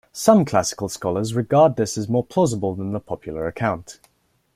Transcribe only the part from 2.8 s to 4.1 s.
the popular account.